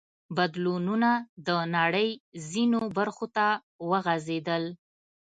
بدلونونه 0.37 1.11
د 1.47 1.49
نړۍ 1.75 2.09
ځینو 2.49 2.81
برخو 2.97 3.25
ته 3.35 3.47
وغځېدل. 3.89 4.63